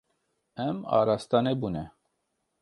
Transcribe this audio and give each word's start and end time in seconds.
Em 0.63 0.77
araste 0.99 1.41
nebûne. 1.45 1.85